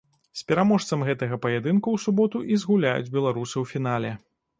[0.39, 4.11] З пераможцам гэтага паядынку ў суботу і згуляюць беларусы ў фінале.